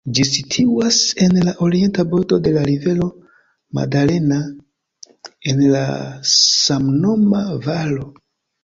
[0.17, 0.95] Ĝi situas
[1.25, 3.11] en la orienta bordo de la rivero
[3.81, 4.41] Magdalena,
[5.53, 5.85] en la
[6.35, 8.15] samnoma valo.